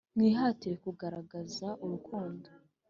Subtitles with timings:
[0.15, 2.49] Mwihatire kugaragaza urukundo